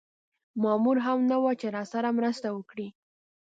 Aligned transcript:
مامور 0.63 0.97
هم 1.05 1.19
نه 1.29 1.37
و 1.41 1.45
چې 1.61 1.67
راسره 1.75 2.09
مرسته 2.17 2.47
وکړي. 2.53 2.87